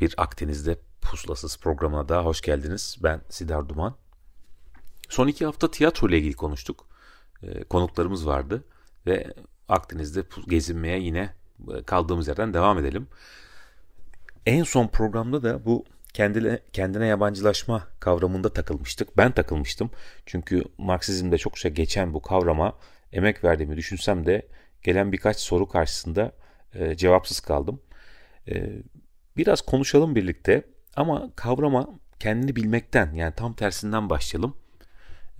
Bir 0.00 0.14
Akdeniz'de 0.16 0.78
pusulasız 1.00 1.58
programına 1.58 2.08
daha 2.08 2.24
hoş 2.24 2.40
geldiniz. 2.40 2.96
Ben 3.02 3.20
Sidar 3.28 3.68
Duman. 3.68 3.96
Son 5.08 5.28
iki 5.28 5.44
hafta 5.46 5.70
tiyatro 5.70 6.08
ile 6.08 6.18
ilgili 6.18 6.34
konuştuk. 6.34 6.86
Ee, 7.42 7.64
konuklarımız 7.64 8.26
vardı 8.26 8.64
ve 9.06 9.34
Akdeniz'de 9.68 10.22
gezinmeye 10.48 11.00
yine 11.00 11.34
e, 11.74 11.82
kaldığımız 11.82 12.28
yerden 12.28 12.54
devam 12.54 12.78
edelim. 12.78 13.08
En 14.46 14.62
son 14.62 14.88
programda 14.88 15.42
da 15.42 15.64
bu 15.64 15.84
kendine, 16.12 16.58
kendine 16.72 17.06
yabancılaşma 17.06 17.88
kavramında 18.00 18.52
takılmıştık. 18.52 19.16
Ben 19.16 19.32
takılmıştım. 19.32 19.90
Çünkü 20.26 20.64
Marksizmde 20.78 21.38
çok 21.38 21.58
şey 21.58 21.70
geçen 21.70 22.14
bu 22.14 22.22
kavrama 22.22 22.78
emek 23.12 23.44
verdiğimi 23.44 23.76
düşünsem 23.76 24.26
de 24.26 24.48
gelen 24.82 25.12
birkaç 25.12 25.36
soru 25.36 25.68
karşısında 25.68 26.32
e, 26.74 26.96
cevapsız 26.96 27.40
kaldım. 27.40 27.80
E, 28.48 28.82
biraz 29.36 29.60
konuşalım 29.60 30.14
birlikte 30.14 30.62
ama 30.96 31.30
kavrama 31.36 31.88
kendini 32.20 32.56
bilmekten 32.56 33.14
yani 33.14 33.34
tam 33.34 33.54
tersinden 33.54 34.10
başlayalım. 34.10 34.56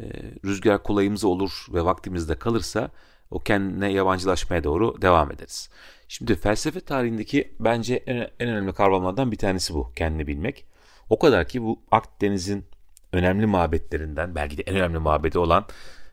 E, 0.01 0.05
rüzgar 0.45 0.83
kolayımıza 0.83 1.29
olur 1.29 1.67
ve 1.73 1.85
vaktimizde 1.85 2.35
kalırsa 2.35 2.91
o 3.31 3.39
kendine 3.39 3.93
yabancılaşmaya 3.93 4.65
doğru 4.65 5.03
devam 5.03 5.33
ederiz. 5.33 5.71
Şimdi 6.09 6.35
felsefe 6.37 6.81
tarihindeki 6.81 7.53
bence 7.61 7.95
en, 7.95 8.17
en 8.17 8.49
önemli 8.49 8.73
kavramlardan 8.73 9.33
bir 9.33 9.37
tanesi 9.37 9.75
bu 9.75 9.93
kendini 9.97 10.27
bilmek. 10.27 10.67
O 11.11 11.19
kadar 11.19 11.49
ki 11.49 11.63
bu 11.63 11.83
Akdeniz'in 11.91 12.65
önemli 13.13 13.47
mabetlerinden 13.47 14.35
belki 14.35 14.59
de 14.59 14.63
en 14.63 14.77
önemli 14.77 14.99
mabedi 14.99 15.39
olan 15.39 15.67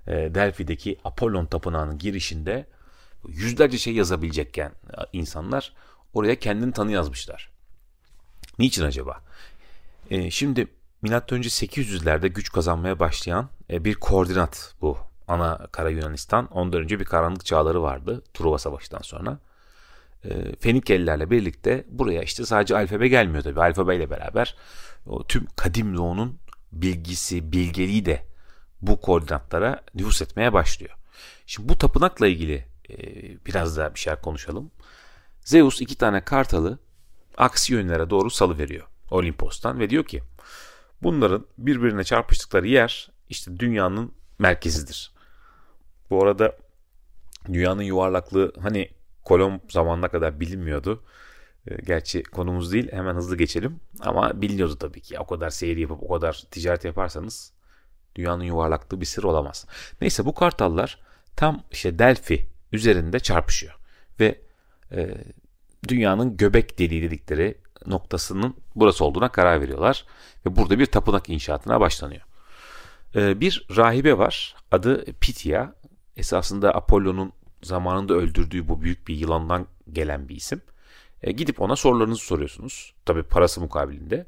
e, 0.07 0.11
Delphi'deki 0.11 0.97
Apollon 1.03 1.45
Tapınağı'nın 1.45 1.97
girişinde 1.97 2.65
yüzlerce 3.27 3.77
şey 3.77 3.93
yazabilecekken 3.93 4.69
e, 4.69 4.97
insanlar 5.13 5.73
oraya 6.13 6.35
kendini 6.35 6.71
tanı 6.71 6.91
yazmışlar. 6.91 7.50
Niçin 8.61 8.83
acaba? 8.83 9.21
E, 10.09 10.31
şimdi 10.31 10.67
önce 11.29 11.49
800'lerde 11.49 12.27
güç 12.27 12.51
kazanmaya 12.51 12.99
başlayan 12.99 13.49
e, 13.69 13.85
bir 13.85 13.95
koordinat 13.95 14.73
bu. 14.81 14.97
Ana 15.27 15.67
Kara 15.71 15.89
Yunanistan. 15.89 16.47
Ondan 16.51 16.81
önce 16.81 16.99
bir 16.99 17.05
karanlık 17.05 17.45
çağları 17.45 17.81
vardı 17.81 18.23
Truva 18.33 18.57
Savaşı'ndan 18.57 19.01
sonra. 19.01 19.39
E, 20.25 20.55
Fenikelilerle 20.55 21.29
birlikte 21.29 21.85
buraya 21.89 22.23
işte 22.23 22.45
sadece 22.45 22.77
alfabe 22.77 23.07
gelmiyor 23.07 23.43
tabii. 23.43 23.61
Alfabeyle 23.61 24.09
beraber 24.09 24.55
o 25.05 25.27
tüm 25.27 25.47
kadim 25.55 25.97
doğunun 25.97 26.39
bilgisi, 26.71 27.51
bilgeliği 27.51 28.05
de 28.05 28.25
bu 28.81 29.01
koordinatlara 29.01 29.81
nüfus 29.95 30.21
etmeye 30.21 30.53
başlıyor. 30.53 30.95
Şimdi 31.45 31.69
bu 31.69 31.77
tapınakla 31.77 32.27
ilgili 32.27 32.65
e, 32.89 32.95
biraz 33.45 33.77
daha 33.77 33.93
bir 33.93 33.99
şeyler 33.99 34.21
konuşalım. 34.21 34.71
Zeus 35.41 35.81
iki 35.81 35.97
tane 35.97 36.23
kartalı 36.23 36.79
aksi 37.41 37.73
yönlere 37.73 38.09
doğru 38.09 38.29
salı 38.29 38.57
veriyor 38.57 38.87
Olimpos'tan 39.11 39.79
ve 39.79 39.89
diyor 39.89 40.05
ki 40.05 40.21
bunların 41.03 41.45
birbirine 41.57 42.03
çarpıştıkları 42.03 42.67
yer 42.67 43.11
işte 43.29 43.59
dünyanın 43.59 44.13
merkezidir. 44.39 45.11
Bu 46.09 46.23
arada 46.23 46.57
dünyanın 47.53 47.81
yuvarlaklığı 47.81 48.53
hani 48.61 48.89
Kolomb 49.23 49.59
zamanına 49.69 50.07
kadar 50.07 50.39
bilinmiyordu. 50.39 51.03
Ee, 51.67 51.75
gerçi 51.75 52.23
konumuz 52.23 52.73
değil 52.73 52.91
hemen 52.91 53.15
hızlı 53.15 53.37
geçelim. 53.37 53.79
Ama 53.99 54.41
biliniyordu 54.41 54.77
tabii 54.77 55.01
ki. 55.01 55.19
O 55.19 55.25
kadar 55.25 55.49
seyir 55.49 55.77
yapıp 55.77 56.03
o 56.03 56.13
kadar 56.13 56.43
ticaret 56.51 56.85
yaparsanız 56.85 57.53
dünyanın 58.15 58.43
yuvarlaklığı 58.43 59.01
bir 59.01 59.05
sır 59.05 59.23
olamaz. 59.23 59.65
Neyse 60.01 60.25
bu 60.25 60.33
kartallar 60.33 60.99
tam 61.35 61.63
işte 61.71 61.99
Delphi 61.99 62.47
üzerinde 62.71 63.19
çarpışıyor. 63.19 63.73
Ve 64.19 64.41
e, 64.91 65.17
dünyanın 65.87 66.37
göbek 66.37 66.79
deliği 66.79 67.01
dedikleri 67.01 67.57
noktasının 67.87 68.55
burası 68.75 69.05
olduğuna 69.05 69.31
karar 69.31 69.61
veriyorlar. 69.61 70.05
Ve 70.45 70.55
burada 70.55 70.79
bir 70.79 70.85
tapınak 70.85 71.29
inşaatına 71.29 71.79
başlanıyor. 71.79 72.21
E, 73.15 73.41
bir 73.41 73.67
rahibe 73.77 74.17
var. 74.17 74.55
Adı 74.71 75.05
Pitya. 75.05 75.73
Esasında 76.17 76.75
Apollo'nun 76.75 77.31
zamanında 77.63 78.13
öldürdüğü 78.13 78.67
bu 78.67 78.81
büyük 78.81 79.07
bir 79.07 79.15
yılandan 79.15 79.67
gelen 79.91 80.29
bir 80.29 80.35
isim. 80.35 80.61
E, 81.23 81.31
gidip 81.31 81.61
ona 81.61 81.75
sorularınızı 81.75 82.25
soruyorsunuz. 82.25 82.93
Tabi 83.05 83.23
parası 83.23 83.61
mukabilinde. 83.61 84.27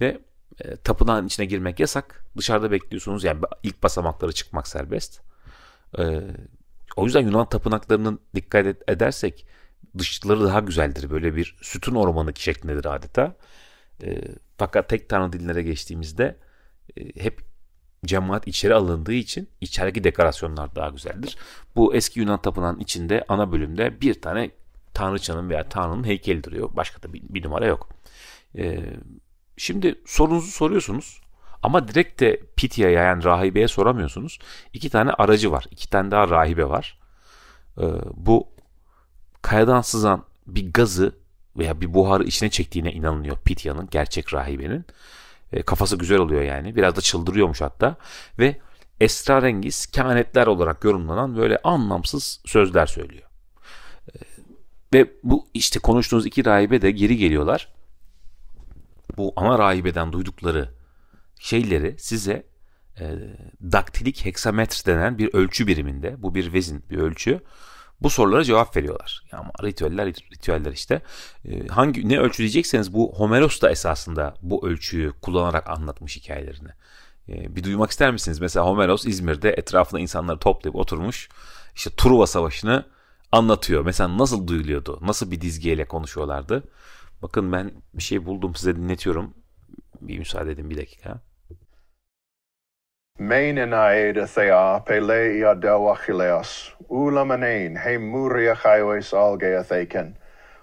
Ve 0.00 0.20
e, 0.60 0.76
tapınağın 0.76 1.26
içine 1.26 1.46
girmek 1.46 1.80
yasak. 1.80 2.24
Dışarıda 2.36 2.70
bekliyorsunuz. 2.70 3.24
Yani 3.24 3.40
ilk 3.62 3.82
basamakları 3.82 4.32
çıkmak 4.32 4.68
serbest. 4.68 5.20
E, 5.98 6.20
o 6.96 7.04
yüzden 7.04 7.20
Yunan 7.20 7.48
tapınaklarının 7.48 8.20
dikkat 8.34 8.66
edersek 8.88 9.46
dışları 9.98 10.44
daha 10.44 10.60
güzeldir. 10.60 11.10
Böyle 11.10 11.36
bir 11.36 11.56
sütun 11.62 11.94
ormanı 11.94 12.32
şeklindedir 12.36 12.84
adeta. 12.84 13.36
E, 14.02 14.20
fakat 14.58 14.88
tek 14.88 15.08
tanrı 15.08 15.32
dinlere 15.32 15.62
geçtiğimizde 15.62 16.36
e, 16.96 17.22
hep 17.22 17.40
cemaat 18.04 18.48
içeri 18.48 18.74
alındığı 18.74 19.12
için 19.12 19.48
içerideki 19.60 20.04
dekorasyonlar 20.04 20.74
daha 20.74 20.88
güzeldir. 20.88 21.36
Bu 21.76 21.94
eski 21.94 22.20
Yunan 22.20 22.42
tapınağının 22.42 22.80
içinde 22.80 23.24
ana 23.28 23.52
bölümde 23.52 24.00
bir 24.00 24.22
tane 24.22 24.50
tanrıçanın 24.94 25.50
veya 25.50 25.68
tanrının 25.68 26.04
heykeli 26.04 26.44
duruyor. 26.44 26.70
Başka 26.72 27.02
da 27.02 27.12
bir, 27.12 27.22
bir 27.28 27.44
numara 27.44 27.66
yok. 27.66 27.88
Ee, 28.58 28.80
şimdi 29.56 30.00
sorunuzu 30.06 30.50
soruyorsunuz 30.50 31.20
ama 31.62 31.88
direkt 31.88 32.20
de 32.20 32.40
Pitya'ya 32.56 33.02
yani 33.02 33.24
rahibeye 33.24 33.68
soramıyorsunuz. 33.68 34.38
İki 34.72 34.90
tane 34.90 35.10
aracı 35.10 35.52
var. 35.52 35.66
iki 35.70 35.90
tane 35.90 36.10
daha 36.10 36.28
rahibe 36.28 36.68
var. 36.68 36.98
Ee, 37.78 37.82
bu 38.14 38.55
kayadan 39.46 39.80
sızan 39.80 40.24
bir 40.46 40.72
gazı 40.72 41.12
veya 41.56 41.80
bir 41.80 41.94
buharı 41.94 42.24
içine 42.24 42.50
çektiğine 42.50 42.92
inanılıyor 42.92 43.38
Pitya'nın, 43.38 43.88
gerçek 43.90 44.34
rahibenin. 44.34 44.84
E, 45.52 45.62
kafası 45.62 45.96
güzel 45.96 46.18
oluyor 46.18 46.42
yani. 46.42 46.76
Biraz 46.76 46.96
da 46.96 47.00
çıldırıyormuş 47.00 47.60
hatta. 47.60 47.96
Ve 48.38 48.60
esrarengiz 49.00 49.86
kehanetler 49.86 50.46
olarak 50.46 50.84
yorumlanan 50.84 51.36
böyle 51.36 51.58
anlamsız 51.64 52.40
sözler 52.46 52.86
söylüyor. 52.86 53.28
E, 54.14 54.18
ve 54.94 55.12
bu 55.22 55.46
işte 55.54 55.78
konuştuğunuz 55.80 56.26
iki 56.26 56.44
rahibe 56.44 56.82
de 56.82 56.90
geri 56.90 57.16
geliyorlar. 57.16 57.72
Bu 59.16 59.32
ana 59.36 59.58
rahibeden 59.58 60.12
duydukları 60.12 60.70
şeyleri 61.40 61.96
size 61.98 62.46
e, 63.00 63.14
daktilik 63.72 64.24
heksametre 64.24 64.92
denen 64.92 65.18
bir 65.18 65.34
ölçü 65.34 65.66
biriminde, 65.66 66.22
bu 66.22 66.34
bir 66.34 66.52
vezin 66.52 66.84
bir 66.90 66.98
ölçü 66.98 67.40
bu 68.02 68.10
sorulara 68.10 68.44
cevap 68.44 68.76
veriyorlar. 68.76 69.24
Yani 69.32 69.44
ritüeller 69.62 70.06
ritüeller 70.06 70.72
işte. 70.72 71.02
Ee, 71.44 71.66
hangi 71.66 72.08
ne 72.08 72.18
ölçü 72.18 72.38
diyecekseniz 72.38 72.94
bu 72.94 73.14
Homeros 73.16 73.60
da 73.60 73.70
esasında 73.70 74.34
bu 74.42 74.68
ölçüyü 74.68 75.12
kullanarak 75.22 75.70
anlatmış 75.70 76.16
hikayelerini. 76.16 76.68
Ee, 77.28 77.56
bir 77.56 77.64
duymak 77.64 77.90
ister 77.90 78.12
misiniz? 78.12 78.40
Mesela 78.40 78.66
Homeros 78.66 79.06
İzmir'de 79.06 79.50
etrafında 79.50 80.00
insanları 80.00 80.38
toplayıp 80.38 80.76
oturmuş 80.76 81.28
işte 81.74 81.90
Truva 81.96 82.26
Savaşı'nı 82.26 82.84
anlatıyor. 83.32 83.84
Mesela 83.84 84.18
nasıl 84.18 84.46
duyuluyordu? 84.46 84.98
Nasıl 85.02 85.30
bir 85.30 85.40
dizgeyle 85.40 85.84
konuşuyorlardı? 85.84 86.62
Bakın 87.22 87.52
ben 87.52 87.72
bir 87.94 88.02
şey 88.02 88.26
buldum 88.26 88.54
size 88.54 88.76
dinletiyorum. 88.76 89.34
Bir 90.00 90.18
müsaade 90.18 90.52
edin 90.52 90.70
bir 90.70 90.76
dakika. 90.76 91.20
Meinae 93.18 94.12
de 94.12 94.26
thea 94.26 94.82
peleia 94.84 95.54
deu 95.54 95.88
Achilleus, 95.88 96.74
ulamanein 96.90 97.78
he 97.80 97.96
muria 97.96 98.54
chaiois 98.54 99.14
algea 99.14 99.62
theken, 99.64 100.14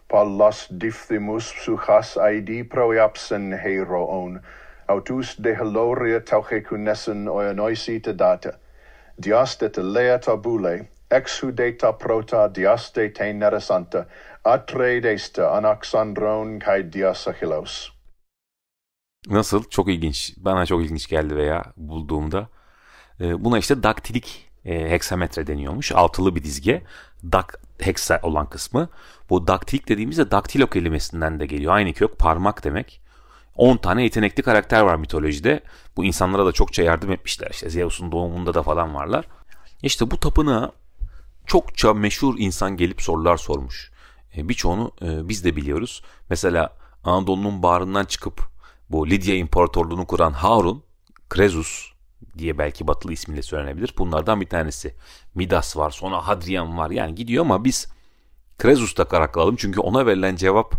pallas 0.08 0.68
diphthimus 0.70 1.52
psuchas 1.52 2.16
aidi 2.16 2.64
proiapsen 2.64 3.58
heroon, 3.58 4.40
autus 4.88 5.34
de 5.42 5.56
heloria 5.56 6.20
tauche 6.20 6.62
cunesen 6.62 7.26
oenoisi 7.28 8.00
te 8.00 8.14
data, 8.14 8.54
dias 9.20 9.56
de 9.58 9.70
telea 9.70 10.20
tabule, 10.20 10.86
exhudeta 11.10 11.92
prota 11.98 12.48
dias 12.54 12.92
de 12.92 13.10
te 13.10 13.34
neresanta, 13.34 14.06
atre 14.46 15.02
desta 15.02 15.50
anaxandron 15.58 16.60
cae 16.60 16.84
dias 16.84 17.26
Achilleus. 17.26 17.93
Nasıl? 19.28 19.64
Çok 19.64 19.90
ilginç. 19.90 20.34
Bana 20.38 20.66
çok 20.66 20.84
ilginç 20.84 21.08
geldi 21.08 21.36
veya 21.36 21.64
bulduğumda. 21.78 22.50
E, 23.22 23.44
buna 23.44 23.60
işte 23.60 23.84
daktilik 23.84 24.50
e, 24.66 24.92
heksametre 24.92 25.48
deniyormuş. 25.48 25.92
Altılı 25.92 26.36
bir 26.36 26.44
dizge. 26.44 26.84
Dak, 27.24 27.60
hexa 27.80 28.20
olan 28.24 28.50
kısmı. 28.50 28.90
Bu 29.30 29.48
daktilik 29.48 29.90
dediğimizde 29.90 30.32
daktilo 30.32 30.68
kelimesinden 30.68 31.40
de 31.40 31.46
geliyor. 31.46 31.74
Aynı 31.74 31.94
kök 31.94 32.20
parmak 32.20 32.64
demek. 32.64 33.02
10 33.56 33.78
tane 33.78 34.04
yetenekli 34.04 34.44
karakter 34.44 34.82
var 34.82 34.96
mitolojide. 34.96 35.64
Bu 35.98 36.06
insanlara 36.06 36.46
da 36.46 36.52
çokça 36.52 36.84
yardım 36.84 37.12
etmişler. 37.12 37.50
İşte 37.52 37.70
Zeus'un 37.70 38.12
doğumunda 38.12 38.54
da 38.54 38.64
falan 38.64 38.96
varlar. 38.96 39.28
İşte 39.84 40.12
bu 40.12 40.20
tapınağa 40.20 40.72
çokça 41.46 41.94
meşhur 41.94 42.36
insan 42.38 42.78
gelip 42.78 43.02
sorular 43.02 43.38
sormuş. 43.38 43.92
E, 44.38 44.50
birçoğunu 44.50 44.92
e, 45.02 45.30
biz 45.30 45.46
de 45.46 45.56
biliyoruz. 45.56 46.04
Mesela 46.30 46.74
Anadolu'nun 47.04 47.64
bağrından 47.64 48.06
çıkıp 48.06 48.53
bu 48.90 49.10
Lidya 49.10 49.36
İmparatorluğunu 49.36 50.08
kuran 50.08 50.32
Harun, 50.32 50.84
Krezus 51.30 51.94
diye 52.38 52.58
belki 52.58 52.88
batılı 52.88 53.14
ismiyle 53.14 53.42
söylenebilir. 53.42 53.94
Bunlardan 53.98 54.42
bir 54.42 54.46
tanesi. 54.46 54.96
Midas 55.36 55.78
var, 55.78 55.92
sonra 55.92 56.28
Hadrian 56.28 56.78
var. 56.78 56.92
Yani 56.92 57.16
gidiyor 57.16 57.46
ama 57.46 57.66
biz 57.66 57.88
Krezus'ta 58.58 59.06
karar 59.06 59.32
kılalım. 59.32 59.56
Çünkü 59.56 59.80
ona 59.80 60.06
verilen 60.06 60.36
cevap 60.36 60.76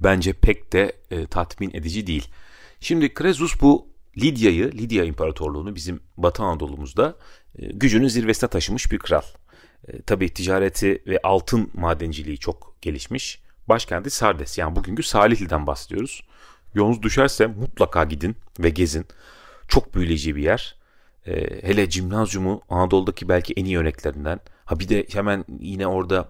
bence 0.00 0.32
pek 0.32 0.72
de 0.72 0.92
e, 1.10 1.26
tatmin 1.26 1.70
edici 1.74 2.06
değil. 2.06 2.28
Şimdi 2.80 3.14
Krezus 3.14 3.60
bu 3.60 3.88
Lidya'yı, 4.18 4.72
Lidya 4.72 5.04
İmparatorluğunu 5.04 5.74
bizim 5.74 6.00
Batı 6.16 6.42
Anadolu'muzda 6.42 7.16
e, 7.58 7.66
gücünün 7.66 8.08
zirvesine 8.08 8.50
taşımış 8.50 8.92
bir 8.92 8.98
kral. 8.98 9.22
E, 9.88 10.02
tabii 10.02 10.34
ticareti 10.34 11.02
ve 11.06 11.20
altın 11.22 11.70
madenciliği 11.74 12.38
çok 12.38 12.76
gelişmiş. 12.82 13.42
Başkenti 13.68 14.10
Sardes 14.10 14.58
yani 14.58 14.76
bugünkü 14.76 15.02
Salihli'den 15.02 15.66
bahsediyoruz. 15.66 16.22
Yolunuz 16.76 17.02
düşerse 17.02 17.46
mutlaka 17.46 18.04
gidin 18.04 18.36
ve 18.60 18.68
gezin. 18.68 19.06
Çok 19.68 19.94
büyüleyici 19.94 20.36
bir 20.36 20.42
yer. 20.42 20.76
E, 21.26 21.32
hele 21.68 21.90
Cimnazyumu 21.90 22.62
Anadolu'daki 22.68 23.28
belki 23.28 23.54
en 23.56 23.64
iyi 23.64 23.78
örneklerinden. 23.78 24.40
Ha 24.64 24.78
bir 24.78 24.88
de 24.88 25.06
hemen 25.12 25.44
yine 25.60 25.86
orada 25.86 26.28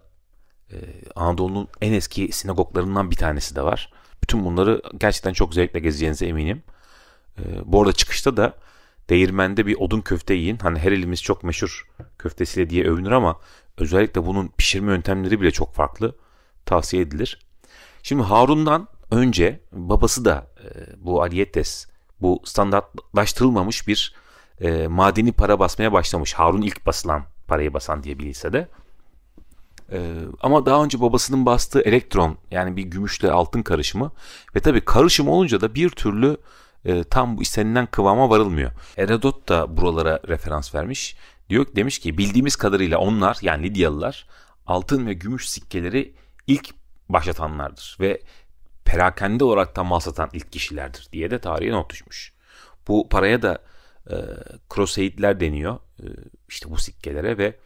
e, 0.71 0.77
Anadolu'nun 1.15 1.69
en 1.81 1.93
eski 1.93 2.33
sinagoglarından 2.33 3.11
bir 3.11 3.17
tanesi 3.17 3.57
de 3.57 3.63
var. 3.63 3.93
Bütün 4.23 4.45
bunları 4.45 4.83
gerçekten 4.99 5.33
çok 5.33 5.55
zevkle 5.55 5.81
gezeceğinize 5.81 6.27
eminim. 6.27 6.63
E, 7.39 7.43
bu 7.65 7.81
arada 7.81 7.93
çıkışta 7.93 8.37
da 8.37 8.55
değirmende 9.11 9.67
bir 9.67 9.77
odun 9.77 10.01
köfte 10.01 10.35
yiyin. 10.35 10.59
Hani 10.59 10.79
her 10.79 10.93
elimiz 10.93 11.23
çok 11.23 11.45
meşhur 11.45 11.89
köftesiyle 12.19 12.71
diye 12.71 12.85
övünür 12.85 13.11
ama 13.11 13.41
özellikle 13.79 14.27
bunun 14.27 14.49
pişirme 14.49 14.93
yöntemleri 14.93 15.41
bile 15.41 15.51
çok 15.51 15.75
farklı. 15.75 16.17
Tavsiye 16.67 17.03
edilir. 17.03 17.39
Şimdi 18.03 18.23
Harun'dan 18.23 18.89
önce 19.11 19.61
babası 19.73 20.25
da 20.25 20.47
e, 20.65 20.69
bu 21.05 21.23
Aliyetes 21.23 21.87
bu 22.21 22.43
standartlaştırılmamış 22.45 23.89
bir 23.89 24.15
e, 24.61 24.87
madeni 24.87 25.33
para 25.33 25.59
basmaya 25.59 25.93
başlamış. 25.93 26.35
Harun 26.35 26.63
ilk 26.63 26.87
basılan 26.87 27.25
parayı 27.49 27.75
basan 27.75 28.03
diye 28.03 28.19
bilinse 28.19 28.53
de. 28.53 28.69
E, 29.93 30.15
ama 30.41 30.67
daha 30.67 30.85
önce 30.85 31.01
babasının 31.01 31.47
bastığı 31.47 31.81
elektron 31.81 32.37
yani 32.51 32.77
bir 32.77 32.83
gümüşle 32.83 33.31
altın 33.31 33.63
karışımı 33.63 34.13
ve 34.57 34.61
tabii 34.61 34.81
karışım 34.81 35.29
olunca 35.29 35.61
da 35.61 35.75
bir 35.75 35.91
türlü 35.91 36.37
e, 36.85 37.05
tam 37.05 37.37
bu 37.37 37.43
istenilen 37.43 37.87
kıvama 37.87 38.31
varılmıyor. 38.31 38.71
Herodot 38.97 39.49
da 39.49 39.77
buralara 39.77 40.21
referans 40.29 40.75
vermiş. 40.75 41.17
Diyor 41.49 41.67
demiş 41.77 41.99
ki 41.99 42.19
bildiğimiz 42.19 42.57
kadarıyla 42.57 42.99
onlar 42.99 43.39
yani 43.43 43.63
Lidyalılar 43.63 44.27
altın 44.67 45.07
ve 45.07 45.13
gümüş 45.13 45.49
sikkeleri 45.49 46.15
ilk 46.47 46.75
başlatanlardır 47.09 47.97
ve 48.01 48.21
perakende 48.87 49.45
olarak 49.45 49.75
tam 49.75 49.87
mal 49.87 50.01
satan 50.01 50.31
ilk 50.33 50.53
kişilerdir 50.53 51.09
diye 51.13 51.31
de 51.31 51.39
tarihe 51.39 51.73
not 51.73 51.91
düşmüş. 51.91 52.33
Bu 52.89 53.09
paraya 53.09 53.43
da 53.43 53.59
e, 54.11 54.17
Croseidler 54.75 55.41
deniyor 55.41 55.79
e, 56.03 56.07
işte 56.49 56.71
bu 56.71 56.77
sikkelere 56.77 57.39
ve 57.39 57.57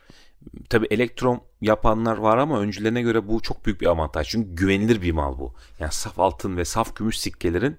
tabi 0.70 0.86
elektron 0.90 1.42
yapanlar 1.60 2.16
var 2.16 2.38
ama 2.38 2.60
öncülerine 2.60 3.02
göre 3.02 3.28
bu 3.28 3.40
çok 3.40 3.66
büyük 3.66 3.80
bir 3.80 3.86
avantaj. 3.86 4.28
Çünkü 4.28 4.54
güvenilir 4.54 5.02
bir 5.02 5.12
mal 5.12 5.38
bu. 5.38 5.54
Yani 5.78 5.92
saf 5.92 6.18
altın 6.18 6.56
ve 6.56 6.64
saf 6.64 6.96
gümüş 6.96 7.20
sikkelerin 7.20 7.78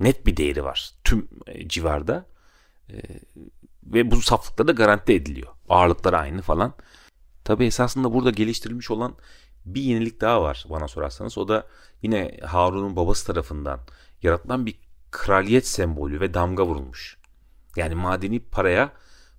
net 0.00 0.26
bir 0.26 0.36
değeri 0.36 0.64
var 0.64 0.90
tüm 1.04 1.28
e, 1.46 1.68
civarda. 1.68 2.26
E, 2.90 2.96
ve 3.84 4.10
bu 4.10 4.22
saflıkta 4.22 4.68
da 4.68 4.72
garanti 4.72 5.12
ediliyor. 5.12 5.52
Ağırlıkları 5.68 6.18
aynı 6.18 6.42
falan. 6.42 6.74
Tabi 7.44 7.64
esasında 7.64 8.14
burada 8.14 8.30
geliştirilmiş 8.30 8.90
olan 8.90 9.14
bir 9.64 9.82
yenilik 9.82 10.20
daha 10.20 10.42
var 10.42 10.64
bana 10.70 10.88
sorarsanız. 10.88 11.38
O 11.38 11.48
da 11.48 11.66
yine 12.02 12.38
Harun'un 12.42 12.96
babası 12.96 13.26
tarafından 13.26 13.80
yaratılan 14.22 14.66
bir 14.66 14.78
kraliyet 15.10 15.66
sembolü 15.66 16.20
ve 16.20 16.34
damga 16.34 16.66
vurulmuş. 16.66 17.18
Yani 17.76 17.94
madeni 17.94 18.40
paraya 18.40 18.92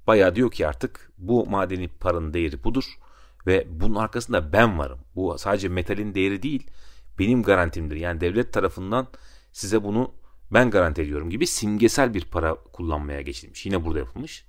bayağı 0.07 0.35
diyor 0.35 0.51
ki 0.51 0.67
artık 0.67 1.11
bu 1.17 1.45
madeni 1.45 1.87
paranın 1.87 2.33
değeri 2.33 2.63
budur 2.63 2.99
ve 3.47 3.67
bunun 3.69 3.95
arkasında 3.95 4.53
ben 4.53 4.79
varım. 4.79 4.99
Bu 5.15 5.37
sadece 5.37 5.67
metalin 5.67 6.15
değeri 6.15 6.43
değil 6.43 6.71
benim 7.19 7.43
garantimdir. 7.43 7.95
Yani 7.95 8.21
devlet 8.21 8.53
tarafından 8.53 9.07
size 9.51 9.83
bunu 9.83 10.11
ben 10.51 10.69
garanti 10.69 11.01
ediyorum 11.01 11.29
gibi 11.29 11.47
simgesel 11.47 12.13
bir 12.13 12.25
para 12.25 12.55
kullanmaya 12.55 13.21
geçilmiş. 13.21 13.65
Yine 13.65 13.85
burada 13.85 13.99
yapılmış. 13.99 14.45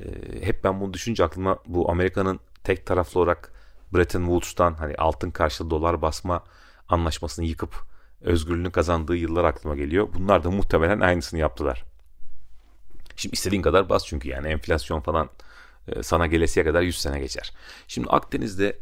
Ee, 0.00 0.46
hep 0.46 0.64
ben 0.64 0.80
bunu 0.80 0.94
düşünce 0.94 1.24
aklıma 1.24 1.58
bu 1.66 1.90
Amerika'nın 1.90 2.40
tek 2.64 2.86
taraflı 2.86 3.20
olarak 3.20 3.52
Bretton 3.94 4.20
Woods'tan 4.20 4.74
hani 4.74 4.94
altın 4.94 5.30
karşılığı 5.30 5.70
dolar 5.70 6.02
basma 6.02 6.44
anlaşmasını 6.88 7.44
yıkıp 7.44 7.74
özgürlüğünü 8.20 8.72
kazandığı 8.72 9.16
yıllar 9.16 9.44
aklıma 9.44 9.76
geliyor. 9.76 10.08
Bunlar 10.14 10.44
da 10.44 10.50
muhtemelen 10.50 11.00
aynısını 11.00 11.40
yaptılar. 11.40 11.84
Şimdi 13.16 13.34
istediğin 13.34 13.62
kadar 13.62 13.88
bas 13.88 14.06
çünkü 14.06 14.28
yani 14.28 14.48
enflasyon 14.48 15.00
falan 15.00 15.30
e, 15.88 16.02
sana 16.02 16.26
gelesiye 16.26 16.64
kadar 16.64 16.82
100 16.82 16.98
sene 16.98 17.20
geçer. 17.20 17.52
Şimdi 17.88 18.08
Akdeniz'de 18.08 18.78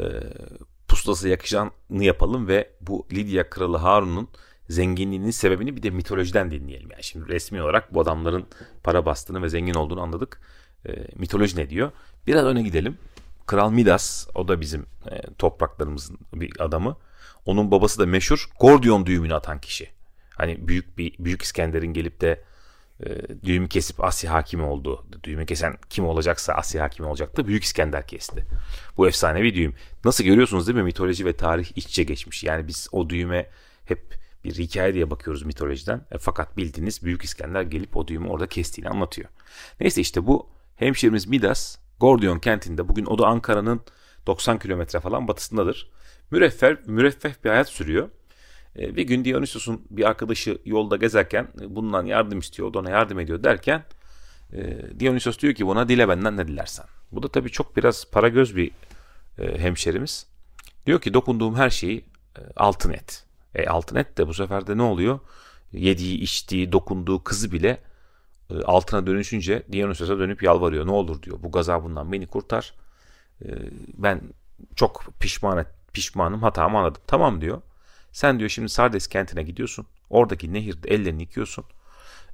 e, 0.00 0.04
pusulası 0.88 1.28
yakışanı 1.28 1.70
yapalım 1.90 2.48
ve 2.48 2.70
bu 2.80 3.06
Lidya 3.12 3.50
Kralı 3.50 3.76
Harun'un 3.76 4.28
zenginliğinin 4.68 5.30
sebebini 5.30 5.76
bir 5.76 5.82
de 5.82 5.90
mitolojiden 5.90 6.50
dinleyelim. 6.50 6.90
Yani 6.90 7.02
şimdi 7.02 7.28
resmi 7.28 7.62
olarak 7.62 7.94
bu 7.94 8.00
adamların 8.00 8.46
para 8.82 9.06
bastığını 9.06 9.42
ve 9.42 9.48
zengin 9.48 9.74
olduğunu 9.74 10.00
anladık. 10.00 10.40
E, 10.88 11.06
mitoloji 11.16 11.56
ne 11.56 11.70
diyor? 11.70 11.92
Biraz 12.26 12.44
öne 12.44 12.62
gidelim. 12.62 12.98
Kral 13.46 13.70
Midas 13.70 14.28
o 14.34 14.48
da 14.48 14.60
bizim 14.60 14.86
e, 15.10 15.22
topraklarımızın 15.38 16.18
bir 16.34 16.52
adamı. 16.58 16.96
Onun 17.46 17.70
babası 17.70 17.98
da 17.98 18.06
meşhur 18.06 18.50
Gordion 18.60 19.06
düğümünü 19.06 19.34
atan 19.34 19.60
kişi. 19.60 19.88
Hani 20.30 20.68
büyük 20.68 20.98
bir 20.98 21.14
büyük 21.18 21.42
İskender'in 21.42 21.92
gelip 21.92 22.20
de 22.20 22.44
e, 23.00 23.06
düğümü 23.44 23.68
kesip 23.68 24.04
Asya 24.04 24.32
hakimi 24.32 24.62
oldu. 24.62 25.06
Düğümü 25.22 25.46
kesen 25.46 25.76
kim 25.90 26.06
olacaksa 26.06 26.52
Asya 26.52 26.84
hakimi 26.84 27.08
olacaktı. 27.08 27.46
Büyük 27.46 27.64
İskender 27.64 28.06
kesti. 28.06 28.44
Bu 28.96 29.08
efsanevi 29.08 29.54
düğüm. 29.54 29.74
Nasıl 30.04 30.24
görüyorsunuz 30.24 30.66
değil 30.66 30.76
mi? 30.76 30.82
Mitoloji 30.82 31.24
ve 31.24 31.36
tarih 31.36 31.72
iç 31.76 31.86
içe 31.86 32.02
geçmiş. 32.02 32.44
Yani 32.44 32.68
biz 32.68 32.88
o 32.92 33.08
düğüme 33.10 33.50
hep 33.84 34.18
bir 34.44 34.54
hikaye 34.54 34.94
diye 34.94 35.10
bakıyoruz 35.10 35.42
mitolojiden. 35.42 36.06
E, 36.12 36.18
fakat 36.18 36.56
bildiğiniz 36.56 37.02
Büyük 37.02 37.24
İskender 37.24 37.62
gelip 37.62 37.96
o 37.96 38.08
düğümü 38.08 38.28
orada 38.28 38.46
kestiğini 38.46 38.90
anlatıyor. 38.90 39.28
Neyse 39.80 40.00
işte 40.00 40.26
bu 40.26 40.48
hemşerimiz 40.76 41.26
Midas 41.26 41.78
Gordion 42.00 42.38
kentinde 42.38 42.88
bugün 42.88 43.06
o 43.06 43.18
da 43.18 43.26
Ankara'nın 43.26 43.80
90 44.26 44.58
kilometre 44.58 45.00
falan 45.00 45.28
batısındadır. 45.28 45.90
Müreffeh, 46.30 46.86
müreffeh 46.86 47.44
bir 47.44 47.50
hayat 47.50 47.68
sürüyor. 47.68 48.08
E, 48.78 48.96
bir 48.96 49.02
gün 49.02 49.24
Dionysos'un 49.24 49.86
bir 49.90 50.04
arkadaşı 50.04 50.58
yolda 50.64 50.96
gezerken 50.96 51.48
e, 51.60 51.76
bundan 51.76 52.06
yardım 52.06 52.38
istiyor, 52.38 52.68
o 52.68 52.74
da 52.74 52.78
ona 52.78 52.90
yardım 52.90 53.20
ediyor 53.20 53.42
derken 53.42 53.84
e, 54.52 54.78
Dionysos 55.00 55.38
diyor 55.38 55.54
ki 55.54 55.66
buna 55.66 55.88
dile 55.88 56.08
benden 56.08 56.36
ne 56.36 56.48
dilersen. 56.48 56.86
Bu 57.12 57.22
da 57.22 57.28
tabii 57.28 57.50
çok 57.50 57.76
biraz 57.76 58.10
para 58.10 58.28
göz 58.28 58.56
bir 58.56 58.70
hemşerimiz. 59.36 60.26
Diyor 60.86 61.00
ki 61.00 61.14
dokunduğum 61.14 61.54
her 61.54 61.70
şeyi 61.70 62.04
altın 62.56 62.90
et. 62.90 63.26
E, 63.54 63.66
altın 63.66 63.96
et 63.96 64.18
de 64.18 64.28
bu 64.28 64.34
sefer 64.34 64.66
de 64.66 64.76
ne 64.76 64.82
oluyor? 64.82 65.20
Yediği, 65.72 66.20
içtiği, 66.20 66.72
dokunduğu 66.72 67.24
kızı 67.24 67.52
bile 67.52 67.78
altına 68.64 69.06
dönüşünce 69.06 69.62
Dionysos'a 69.72 70.18
dönüp 70.18 70.42
yalvarıyor. 70.42 70.86
Ne 70.86 70.90
olur 70.90 71.22
diyor. 71.22 71.38
Bu 71.42 71.50
gazabından 71.50 72.12
beni 72.12 72.26
kurtar. 72.26 72.74
Ben 73.94 74.20
çok 74.76 75.04
pişman 75.20 75.58
et, 75.58 75.66
pişmanım 75.92 76.42
hatamı 76.42 76.78
anladım. 76.78 77.02
Tamam 77.06 77.40
diyor. 77.40 77.62
Sen 78.12 78.38
diyor 78.38 78.50
şimdi 78.50 78.68
Sardes 78.68 79.06
kentine 79.06 79.42
gidiyorsun. 79.42 79.86
Oradaki 80.10 80.52
nehirde 80.52 80.88
ellerini 80.88 81.22
yıkıyorsun. 81.22 81.64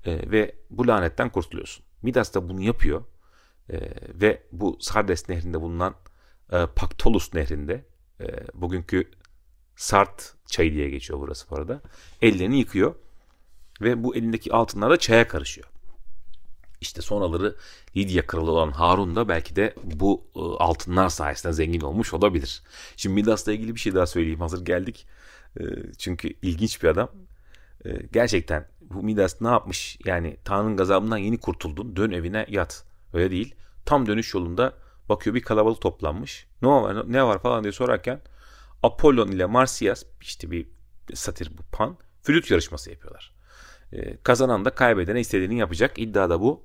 E, 0.05 0.31
ve 0.31 0.55
bu 0.71 0.89
lanetten 0.89 1.31
kurtuluyorsun. 1.31 1.85
Midas 2.03 2.35
da 2.35 2.49
bunu 2.49 2.61
yapıyor. 2.61 3.05
E, 3.71 3.79
ve 4.21 4.43
bu 4.53 4.79
Sardes 4.81 5.29
nehrinde 5.29 5.61
bulunan 5.61 5.95
e, 6.53 6.67
Paktolus 6.77 7.35
nehrinde 7.35 7.85
e, 8.21 8.27
bugünkü 8.55 9.11
Sart 9.77 10.35
çayı 10.47 10.73
diye 10.73 10.91
geçiyor 10.91 11.21
burası 11.21 11.51
bu 11.51 11.57
arada. 11.57 11.81
Ellerini 12.23 12.59
yıkıyor. 12.59 12.95
Ve 13.81 14.05
bu 14.05 14.17
elindeki 14.17 14.53
altınlar 14.53 14.91
da 14.91 14.97
çaya 14.97 15.29
karışıyor. 15.29 15.69
İşte 16.83 17.03
sonraları 17.03 17.57
Lidya 17.97 18.27
kralı 18.27 18.51
olan 18.51 18.71
Harun 18.71 19.17
da 19.17 19.29
belki 19.29 19.57
de 19.57 19.75
bu 19.85 20.25
e, 20.37 20.41
altınlar 20.41 21.09
sayesinde 21.09 21.53
zengin 21.53 21.81
olmuş 21.81 22.15
olabilir. 22.15 22.63
Şimdi 22.97 23.15
Midas'la 23.15 23.53
ilgili 23.53 23.75
bir 23.75 23.81
şey 23.81 23.95
daha 23.95 24.07
söyleyeyim 24.07 24.41
hazır 24.41 24.65
geldik. 24.65 25.07
E, 25.61 25.63
çünkü 25.99 26.33
ilginç 26.43 26.83
bir 26.83 26.89
adam. 26.89 27.09
E, 27.85 27.91
gerçekten 28.13 28.69
bu 28.81 29.03
Midas 29.03 29.41
ne 29.41 29.49
yapmış? 29.49 29.99
Yani 30.05 30.37
Tanrı'nın 30.45 30.77
gazabından 30.77 31.17
yeni 31.17 31.39
kurtuldun. 31.39 31.97
Dön 31.97 32.11
evine 32.11 32.47
yat. 32.49 32.85
Öyle 33.13 33.31
değil. 33.31 33.55
Tam 33.85 34.07
dönüş 34.07 34.35
yolunda 34.35 34.75
Bakıyor 35.09 35.35
bir 35.35 35.43
kalabalık 35.43 35.81
toplanmış. 35.81 36.47
Ne 36.63 36.69
var, 36.69 37.13
ne 37.13 37.25
var 37.25 37.39
falan 37.43 37.65
diye 37.65 37.73
sorarken 37.73 38.21
Apollon 38.83 39.29
ile 39.29 39.47
Marsyas 39.47 40.05
işte 40.21 40.51
bir 40.51 40.67
satir 41.15 41.59
bu 41.59 41.63
pan 41.73 41.97
flüt 42.23 42.51
yarışması 42.51 42.91
yapıyorlar. 42.91 43.33
Ee, 43.93 44.17
kazanan 44.23 44.65
da 44.65 44.71
kaybedene 44.71 45.21
istediğini 45.21 45.59
yapacak. 45.59 45.99
İddia 45.99 46.31
da 46.31 46.41
bu. 46.41 46.63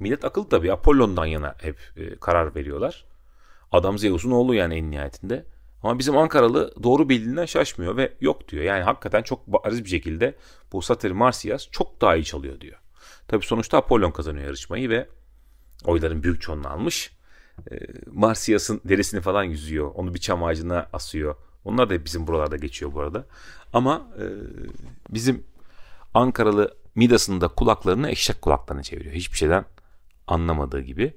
Millet 0.00 0.24
akıllı 0.24 0.48
tabii. 0.48 0.72
Apollon'dan 0.72 1.26
yana 1.26 1.54
hep 1.58 1.78
e, 1.96 2.16
karar 2.16 2.54
veriyorlar. 2.54 3.04
Adam 3.72 3.98
Zeus'un 3.98 4.30
oğlu 4.30 4.54
yani 4.54 4.74
en 4.74 4.90
nihayetinde. 4.90 5.46
Ama 5.82 5.98
bizim 5.98 6.16
Ankaralı 6.16 6.74
doğru 6.82 7.08
bildiğinden 7.08 7.46
şaşmıyor 7.46 7.96
ve 7.96 8.12
yok 8.20 8.48
diyor. 8.48 8.64
Yani 8.64 8.82
hakikaten 8.82 9.22
çok 9.22 9.46
bariz 9.46 9.84
bir 9.84 9.90
şekilde 9.90 10.34
bu 10.72 10.82
Satir 10.82 11.10
Marsyas 11.10 11.68
çok 11.70 12.00
daha 12.00 12.16
iyi 12.16 12.24
çalıyor 12.24 12.60
diyor. 12.60 12.78
Tabii 13.28 13.44
sonuçta 13.44 13.78
Apollon 13.78 14.10
kazanıyor 14.10 14.44
yarışmayı 14.46 14.90
ve 14.90 15.08
oyların 15.84 16.22
büyük 16.22 16.42
çoğunluğunu 16.42 16.68
almış. 16.68 17.16
E, 17.70 17.76
Marsyas'ın 18.12 18.80
derisini 18.84 19.20
falan 19.20 19.44
yüzüyor. 19.44 19.90
Onu 19.94 20.14
bir 20.14 20.20
çam 20.20 20.44
ağacına 20.44 20.88
asıyor. 20.92 21.36
Onlar 21.64 21.90
da 21.90 22.04
bizim 22.04 22.26
buralarda 22.26 22.56
geçiyor 22.56 22.92
bu 22.94 23.00
arada. 23.00 23.26
Ama 23.72 24.08
e, 24.18 24.24
bizim 25.10 25.44
Ankaralı 26.14 26.74
Midas'ın 26.94 27.40
da 27.40 27.48
kulaklarını 27.48 28.10
eşek 28.10 28.42
kulaklarına 28.42 28.82
çeviriyor. 28.82 29.14
Hiçbir 29.14 29.38
şeyden 29.38 29.64
anlamadığı 30.26 30.80
gibi. 30.80 31.16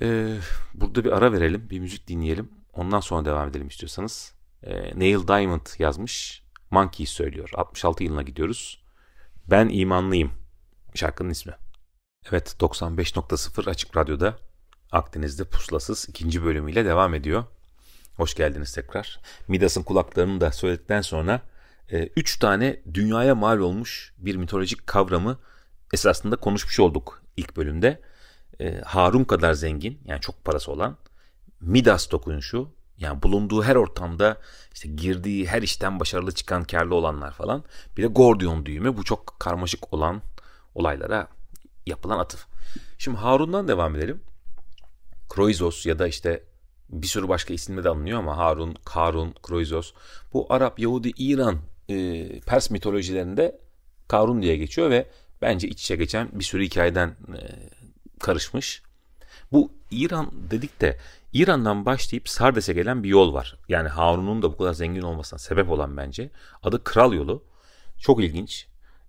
Ee, 0.00 0.36
burada 0.74 1.04
bir 1.04 1.12
ara 1.12 1.32
verelim. 1.32 1.70
Bir 1.70 1.80
müzik 1.80 2.08
dinleyelim. 2.08 2.50
Ondan 2.72 3.00
sonra 3.00 3.24
devam 3.24 3.48
edelim 3.48 3.68
istiyorsanız. 3.68 4.34
Ee, 4.62 4.98
Neil 4.98 5.28
Diamond 5.28 5.66
yazmış. 5.78 6.42
Monkey 6.70 7.06
söylüyor. 7.06 7.50
66 7.54 8.04
yılına 8.04 8.22
gidiyoruz. 8.22 8.82
Ben 9.46 9.68
imanlıyım. 9.68 10.32
Şarkının 10.94 11.30
ismi. 11.30 11.52
Evet 12.30 12.56
95.0 12.60 13.70
Açık 13.70 13.96
Radyo'da 13.96 14.38
Akdeniz'de 14.92 15.44
Puslasız 15.44 16.08
ikinci 16.08 16.44
bölümüyle 16.44 16.84
devam 16.84 17.14
ediyor. 17.14 17.44
Hoş 18.16 18.34
geldiniz 18.34 18.74
tekrar. 18.74 19.20
Midas'ın 19.48 19.82
kulaklarını 19.82 20.40
da 20.40 20.52
söyledikten 20.52 21.00
sonra 21.00 21.40
e, 21.92 22.08
üç 22.16 22.38
tane 22.38 22.80
dünyaya 22.94 23.34
mal 23.34 23.58
olmuş 23.58 24.14
bir 24.18 24.36
mitolojik 24.36 24.86
kavramı 24.86 25.38
esasında 25.92 26.36
konuşmuş 26.36 26.80
olduk 26.80 27.22
ilk 27.36 27.56
bölümde. 27.56 28.00
E, 28.60 28.80
Harun 28.80 29.24
kadar 29.24 29.52
zengin 29.52 30.00
yani 30.04 30.20
çok 30.20 30.44
parası 30.44 30.72
olan 30.72 30.96
Midas 31.60 32.10
dokunuşu 32.10 32.68
yani 32.98 33.22
bulunduğu 33.22 33.62
her 33.62 33.76
ortamda 33.76 34.36
işte 34.74 34.88
girdiği 34.88 35.46
her 35.46 35.62
işten 35.62 36.00
başarılı 36.00 36.32
çıkan 36.32 36.64
karlı 36.64 36.94
olanlar 36.94 37.32
falan. 37.32 37.64
Bir 37.96 38.02
de 38.02 38.06
Gordion 38.06 38.66
düğümü 38.66 38.96
bu 38.96 39.04
çok 39.04 39.40
karmaşık 39.40 39.94
olan 39.94 40.22
olaylara 40.74 41.28
yapılan 41.86 42.18
atıf. 42.18 42.46
Şimdi 42.98 43.16
Harun'dan 43.16 43.68
devam 43.68 43.96
edelim. 43.96 44.22
Kroizos 45.28 45.86
ya 45.86 45.98
da 45.98 46.08
işte 46.08 46.44
bir 46.88 47.06
sürü 47.06 47.28
başka 47.28 47.54
isimle 47.54 47.84
de 47.84 47.88
anılıyor 47.88 48.18
ama 48.18 48.36
Harun, 48.36 48.76
Karun, 48.84 49.34
Kroizos 49.42 49.92
bu 50.32 50.46
Arap, 50.50 50.78
Yahudi, 50.78 51.12
İran, 51.16 51.58
e, 51.88 52.40
Pers 52.40 52.70
mitolojilerinde 52.70 53.60
Karun 54.08 54.42
diye 54.42 54.56
geçiyor 54.56 54.90
ve 54.90 55.06
bence 55.42 55.68
iç 55.68 55.82
içe 55.82 55.96
geçen 55.96 56.28
bir 56.32 56.44
sürü 56.44 56.64
hikayeden 56.64 57.08
e, 57.08 57.40
karışmış. 58.20 58.82
Bu 59.52 59.72
İran 59.90 60.30
dedik 60.50 60.80
de 60.80 60.98
İran'dan 61.32 61.86
başlayıp 61.86 62.28
Sardes'e 62.28 62.72
gelen 62.72 63.02
bir 63.02 63.08
yol 63.08 63.34
var. 63.34 63.56
Yani 63.68 63.88
Harun'un 63.88 64.42
da 64.42 64.52
bu 64.52 64.56
kadar 64.56 64.72
zengin 64.72 65.02
olmasına 65.02 65.38
sebep 65.38 65.70
olan 65.70 65.96
bence. 65.96 66.30
Adı 66.62 66.84
Kral 66.84 67.12
Yolu. 67.12 67.44
Çok 67.98 68.24
ilginç. 68.24 68.66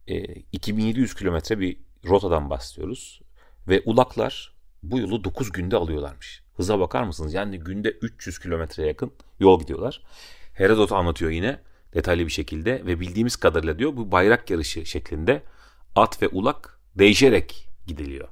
E, 0.07 0.23
2700 0.23 1.15
kilometre 1.15 1.59
bir 1.59 1.77
rotadan 2.05 2.49
bahsediyoruz. 2.49 3.21
Ve 3.67 3.81
ulaklar 3.85 4.53
bu 4.83 4.99
yolu 4.99 5.23
9 5.23 5.51
günde 5.51 5.75
alıyorlarmış. 5.75 6.43
Hıza 6.57 6.79
bakar 6.79 7.03
mısınız? 7.03 7.33
Yani 7.33 7.59
günde 7.59 7.89
300 7.89 8.39
kilometreye 8.39 8.87
yakın 8.87 9.11
yol 9.39 9.59
gidiyorlar. 9.59 10.01
Herodot 10.53 10.91
anlatıyor 10.91 11.31
yine 11.31 11.59
detaylı 11.93 12.25
bir 12.25 12.31
şekilde 12.31 12.85
ve 12.85 12.99
bildiğimiz 12.99 13.35
kadarıyla 13.35 13.79
diyor 13.79 13.95
bu 13.95 14.11
bayrak 14.11 14.49
yarışı 14.49 14.85
şeklinde 14.85 15.43
at 15.95 16.21
ve 16.21 16.27
ulak 16.27 16.79
değişerek 16.95 17.69
gidiliyor. 17.87 18.27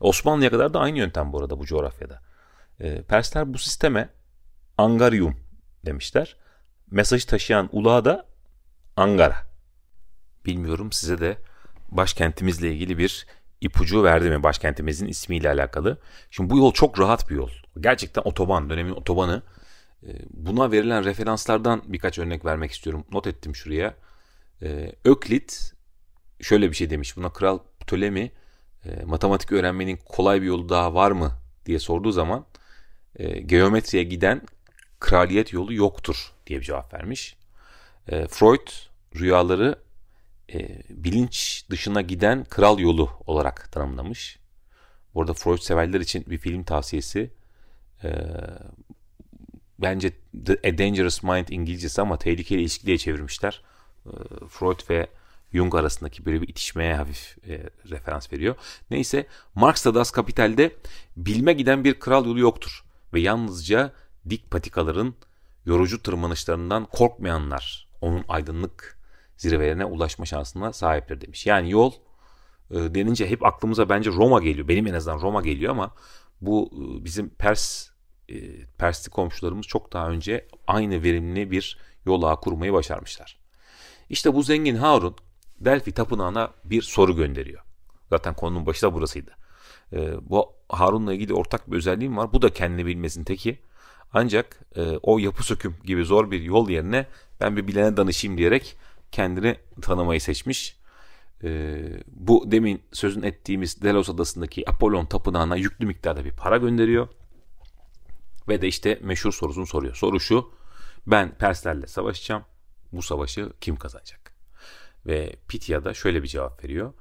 Osmanlı'ya 0.00 0.50
kadar 0.50 0.74
da 0.74 0.80
aynı 0.80 0.98
yöntem 0.98 1.32
bu 1.32 1.38
arada 1.38 1.58
bu 1.58 1.66
coğrafyada. 1.66 2.22
E, 2.80 3.02
Persler 3.02 3.54
bu 3.54 3.58
sisteme 3.58 4.08
Angarium 4.78 5.36
demişler. 5.86 6.36
Mesajı 6.90 7.26
taşıyan 7.26 7.68
ulağa 7.72 8.04
da 8.04 8.26
Angara. 8.96 9.36
Bilmiyorum 10.44 10.92
size 10.92 11.20
de 11.20 11.38
başkentimizle 11.88 12.72
ilgili 12.72 12.98
bir 12.98 13.26
ipucu 13.60 14.04
verdi 14.04 14.30
mi 14.30 14.42
başkentimizin 14.42 15.06
ismiyle 15.06 15.50
alakalı. 15.50 15.98
Şimdi 16.30 16.50
bu 16.50 16.58
yol 16.58 16.72
çok 16.72 17.00
rahat 17.00 17.30
bir 17.30 17.34
yol. 17.34 17.50
Gerçekten 17.80 18.22
otoban, 18.24 18.70
dönemin 18.70 18.92
otobanı. 18.92 19.42
Ee, 20.06 20.08
buna 20.30 20.72
verilen 20.72 21.04
referanslardan 21.04 21.82
birkaç 21.86 22.18
örnek 22.18 22.44
vermek 22.44 22.70
istiyorum. 22.70 23.04
Not 23.12 23.26
ettim 23.26 23.54
şuraya. 23.54 23.94
Ee, 24.62 24.92
Öklit 25.04 25.72
şöyle 26.40 26.70
bir 26.70 26.76
şey 26.76 26.90
demiş. 26.90 27.16
Buna 27.16 27.32
Kral 27.32 27.58
Ptolemy 27.80 28.30
e, 28.84 29.04
matematik 29.04 29.52
öğrenmenin 29.52 29.98
kolay 30.04 30.42
bir 30.42 30.46
yolu 30.46 30.68
daha 30.68 30.94
var 30.94 31.10
mı 31.10 31.32
diye 31.66 31.78
sorduğu 31.78 32.12
zaman 32.12 32.46
e, 33.16 33.40
geometriye 33.40 34.04
giden 34.04 34.42
kraliyet 35.00 35.52
yolu 35.52 35.74
yoktur 35.74 36.32
diye 36.46 36.60
bir 36.60 36.64
cevap 36.64 36.94
vermiş. 36.94 37.36
E, 38.08 38.26
Freud 38.26 38.68
rüyaları 39.16 39.78
e, 40.52 40.82
bilinç 40.88 41.64
dışına 41.70 42.00
giden 42.00 42.44
kral 42.44 42.78
yolu 42.78 43.10
olarak 43.26 43.72
tanımlamış. 43.72 44.38
Bu 45.14 45.20
arada 45.20 45.34
Freud 45.34 45.58
severler 45.58 46.00
için 46.00 46.24
bir 46.26 46.38
film 46.38 46.64
tavsiyesi. 46.64 47.30
E, 48.04 48.10
bence 49.78 50.12
The, 50.46 50.52
A 50.52 50.78
Dangerous 50.78 51.22
Mind 51.22 51.48
İngilizcesi 51.48 52.00
ama 52.02 52.18
tehlikeli 52.18 52.60
ilişki 52.60 52.86
diye 52.86 52.98
çevirmişler. 52.98 53.62
E, 54.06 54.10
Freud 54.48 54.90
ve 54.90 55.06
Jung 55.56 55.74
arasındaki 55.74 56.26
böyle 56.26 56.42
bir 56.42 56.48
itişmeye 56.48 56.94
hafif 56.94 57.38
e, 57.48 57.70
referans 57.90 58.32
veriyor. 58.32 58.54
Neyse 58.90 59.26
Marx 59.54 59.84
da 59.84 59.94
Das 59.94 60.10
Kapital'de 60.10 60.76
bilme 61.16 61.52
giden 61.52 61.84
bir 61.84 61.98
kral 62.00 62.26
yolu 62.26 62.40
yoktur 62.40 62.84
ve 63.14 63.20
yalnızca 63.20 63.92
dik 64.30 64.50
patikaların 64.50 65.14
yorucu 65.66 66.02
tırmanışlarından 66.02 66.84
korkmayanlar 66.84 67.88
onun 68.00 68.24
aydınlık 68.28 68.98
zirvelerine 69.36 69.84
ulaşma 69.84 70.26
şansına 70.26 70.72
sahiptir 70.72 71.20
demiş. 71.20 71.46
Yani 71.46 71.70
yol 71.70 71.92
e, 72.70 72.74
denince 72.74 73.30
hep 73.30 73.46
aklımıza 73.46 73.88
bence 73.88 74.10
Roma 74.10 74.40
geliyor. 74.40 74.68
Benim 74.68 74.86
en 74.86 74.94
azından 74.94 75.20
Roma 75.20 75.42
geliyor 75.42 75.70
ama 75.70 75.94
bu 76.40 76.70
e, 76.72 77.04
bizim 77.04 77.28
Pers 77.28 77.88
e, 78.28 78.66
Persli 78.66 79.10
komşularımız 79.10 79.66
çok 79.66 79.92
daha 79.92 80.08
önce 80.08 80.48
aynı 80.66 81.02
verimli 81.02 81.50
bir 81.50 81.78
yol 82.06 82.22
ağı 82.22 82.40
kurmayı 82.40 82.72
başarmışlar. 82.72 83.38
İşte 84.08 84.34
bu 84.34 84.42
zengin 84.42 84.76
Harun 84.76 85.16
Delphi 85.60 85.92
tapınağına 85.92 86.50
bir 86.64 86.82
soru 86.82 87.16
gönderiyor. 87.16 87.62
Zaten 88.10 88.34
konunun 88.34 88.66
başı 88.66 88.82
da 88.82 88.94
burasıydı. 88.94 89.30
E, 89.92 90.30
bu 90.30 90.52
Harun'la 90.68 91.14
ilgili 91.14 91.34
ortak 91.34 91.70
bir 91.70 91.76
özelliğim 91.76 92.16
var. 92.16 92.32
Bu 92.32 92.42
da 92.42 92.52
kendini 92.52 92.86
bilmesin 92.86 93.24
teki. 93.24 93.58
Ancak 94.12 94.60
e, 94.76 94.82
o 95.02 95.18
yapı 95.18 95.42
söküm 95.42 95.76
gibi 95.84 96.04
zor 96.04 96.30
bir 96.30 96.42
yol 96.42 96.68
yerine 96.68 97.06
ben 97.40 97.56
bir 97.56 97.68
bilene 97.68 97.96
danışayım 97.96 98.38
diyerek 98.38 98.76
kendini 99.12 99.56
tanımayı 99.82 100.20
seçmiş. 100.20 100.76
E, 101.44 101.80
bu 102.06 102.50
demin 102.50 102.82
sözün 102.92 103.22
ettiğimiz 103.22 103.82
Delos 103.82 104.08
adasındaki 104.08 104.70
Apollon 104.70 105.06
tapınağına 105.06 105.56
yüklü 105.56 105.86
miktarda 105.86 106.24
bir 106.24 106.32
para 106.32 106.56
gönderiyor. 106.56 107.08
Ve 108.48 108.62
de 108.62 108.68
işte 108.68 108.98
meşhur 109.02 109.32
sorusunu 109.32 109.66
soruyor. 109.66 109.94
Soru 109.94 110.20
şu. 110.20 110.50
Ben 111.06 111.38
Perslerle 111.38 111.86
savaşacağım. 111.86 112.44
Bu 112.92 113.02
savaşı 113.02 113.52
kim 113.60 113.76
kazanacak? 113.76 114.25
Ve 115.06 115.36
Pitya 115.48 115.84
da 115.84 115.94
şöyle 115.94 116.22
bir 116.22 116.28
cevap 116.28 116.64
veriyor. 116.64 116.92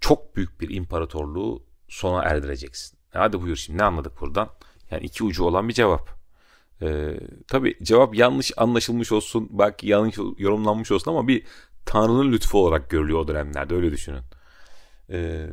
Çok 0.00 0.36
büyük 0.36 0.60
bir 0.60 0.70
imparatorluğu 0.70 1.62
sona 1.88 2.22
erdireceksin. 2.22 2.98
Hadi 3.10 3.42
buyur 3.42 3.56
şimdi 3.56 3.78
ne 3.78 3.84
anladık 3.84 4.20
buradan? 4.20 4.48
Yani 4.90 5.04
iki 5.04 5.24
ucu 5.24 5.44
olan 5.44 5.68
bir 5.68 5.74
cevap. 5.74 6.10
Ee, 6.82 7.20
tabii 7.48 7.76
cevap 7.82 8.14
yanlış 8.14 8.52
anlaşılmış 8.56 9.12
olsun, 9.12 9.48
belki 9.50 9.88
yanlış 9.88 10.16
yorumlanmış 10.38 10.92
olsun 10.92 11.10
ama 11.10 11.28
bir 11.28 11.44
Tanrı'nın 11.86 12.32
lütfu 12.32 12.58
olarak 12.66 12.90
görülüyor 12.90 13.18
o 13.18 13.28
dönemlerde 13.28 13.74
öyle 13.74 13.90
düşünün. 13.92 14.22
Ee, 15.10 15.46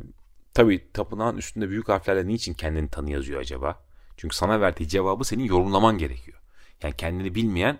tabii 0.54 0.92
tapınağın 0.92 1.36
üstünde 1.36 1.70
büyük 1.70 1.88
harflerle 1.88 2.26
niçin 2.26 2.54
kendini 2.54 2.88
tanı 2.88 3.10
yazıyor 3.10 3.40
acaba? 3.40 3.84
Çünkü 4.16 4.36
sana 4.36 4.60
verdiği 4.60 4.88
cevabı 4.88 5.24
senin 5.24 5.44
yorumlaman 5.44 5.98
gerekiyor. 5.98 6.40
Yani 6.82 6.94
kendini 6.96 7.34
bilmeyen 7.34 7.78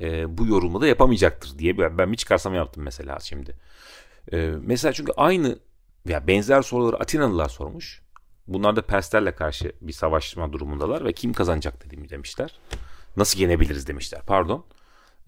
e, 0.00 0.38
bu 0.38 0.46
yorumu 0.46 0.80
da 0.80 0.86
yapamayacaktır 0.86 1.58
diye 1.58 1.78
ben, 1.78 1.98
ben 1.98 2.12
bir 2.12 2.16
çıkarsam 2.16 2.54
yaptım 2.54 2.82
mesela 2.82 3.18
şimdi. 3.20 3.56
E, 4.32 4.52
mesela 4.60 4.92
çünkü 4.92 5.12
aynı 5.16 5.58
veya 6.06 6.26
benzer 6.26 6.62
soruları 6.62 6.96
Atinalılar 6.96 7.48
sormuş. 7.48 8.02
Bunlar 8.48 8.76
da 8.76 8.82
Perslerle 8.82 9.34
karşı 9.34 9.72
bir 9.80 9.92
savaşma 9.92 10.52
durumundalar 10.52 11.04
ve 11.04 11.12
kim 11.12 11.32
kazanacak 11.32 11.84
dediğimi 11.84 12.08
demişler. 12.08 12.58
Nasıl 13.16 13.40
yenebiliriz 13.40 13.86
demişler 13.86 14.20
pardon. 14.26 14.64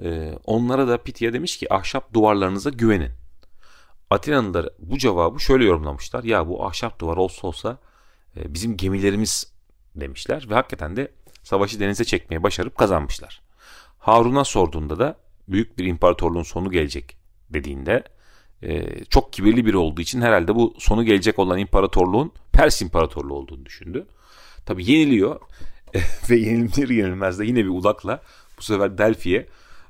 E, 0.00 0.32
onlara 0.44 0.88
da 0.88 0.98
Pitya 1.02 1.32
demiş 1.32 1.56
ki 1.56 1.74
ahşap 1.74 2.14
duvarlarınıza 2.14 2.70
güvenin. 2.70 3.10
Atinalılar 4.10 4.68
bu 4.78 4.98
cevabı 4.98 5.40
şöyle 5.40 5.64
yorumlamışlar. 5.64 6.24
Ya 6.24 6.48
bu 6.48 6.66
ahşap 6.66 7.00
duvar 7.00 7.16
olsa 7.16 7.46
olsa 7.46 7.78
e, 8.36 8.54
bizim 8.54 8.76
gemilerimiz 8.76 9.52
demişler 9.96 10.46
ve 10.50 10.54
hakikaten 10.54 10.96
de 10.96 11.12
savaşı 11.42 11.80
denize 11.80 12.04
çekmeye 12.04 12.42
başarıp 12.42 12.78
kazanmışlar. 12.78 13.47
Harun'a 13.98 14.44
sorduğunda 14.44 14.98
da 14.98 15.16
büyük 15.48 15.78
bir 15.78 15.84
imparatorluğun 15.84 16.42
sonu 16.42 16.70
gelecek 16.70 17.16
dediğinde 17.50 18.04
e, 18.62 19.04
çok 19.04 19.32
kibirli 19.32 19.66
biri 19.66 19.76
olduğu 19.76 20.00
için 20.00 20.20
herhalde 20.20 20.54
bu 20.54 20.74
sonu 20.78 21.04
gelecek 21.04 21.38
olan 21.38 21.58
imparatorluğun 21.58 22.32
Pers 22.52 22.82
İmparatorluğu 22.82 23.34
olduğunu 23.34 23.66
düşündü. 23.66 24.06
Tabi 24.66 24.90
yeniliyor 24.90 25.40
ve 26.30 26.36
yenilir 26.36 26.88
yenilmez 26.88 27.38
de 27.38 27.46
yine 27.46 27.64
bir 27.64 27.68
ulakla 27.68 28.22
bu 28.58 28.62
sefer 28.62 28.98
Delphi'ye 28.98 29.48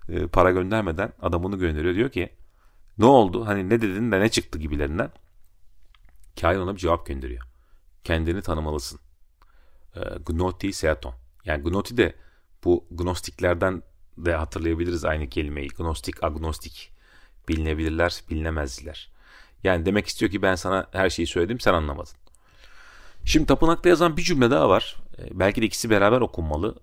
e, 0.09 0.27
para 0.27 0.51
göndermeden 0.51 1.13
adamını 1.23 1.57
gönderiyor. 1.57 1.95
Diyor 1.95 2.11
ki 2.11 2.31
ne 2.99 3.07
oldu 3.07 3.47
hani 3.47 3.69
ne 3.69 3.81
dedin 3.81 4.13
de 4.13 4.21
ne 4.21 4.29
çıktı 4.29 4.59
gibilerinden. 4.59 5.11
Kain 6.41 6.59
ona 6.59 6.75
bir 6.75 6.81
cevap 6.81 7.07
gönderiyor. 7.07 7.43
Kendini 8.05 8.43
tanımalısın. 8.43 9.01
E, 9.97 10.01
Gnoti 10.27 10.73
Seaton. 10.73 11.15
Yani 11.45 11.63
Gnoti 11.63 11.97
de 11.97 12.15
bu 12.65 12.87
gnostiklerden 12.91 13.83
de 14.25 14.35
hatırlayabiliriz 14.35 15.05
aynı 15.05 15.29
kelimeyi. 15.29 15.69
Gnostik, 15.69 16.25
agnostik. 16.25 16.93
Bilinebilirler, 17.49 18.23
bilinemezler. 18.31 19.11
Yani 19.65 19.87
demek 19.87 20.07
istiyor 20.07 20.31
ki 20.31 20.43
ben 20.43 20.55
sana 20.55 20.87
her 20.93 21.11
şeyi 21.11 21.27
söyledim 21.27 21.61
sen 21.61 21.75
anlamadın. 21.75 22.15
Şimdi 23.25 23.47
tapınakta 23.47 23.89
yazan 23.89 24.17
bir 24.17 24.23
cümle 24.23 24.51
daha 24.51 24.69
var. 24.69 24.97
E, 25.19 25.39
belki 25.39 25.63
de 25.63 25.67
ikisi 25.67 25.91
beraber 25.91 26.21
okunmalı. 26.21 26.75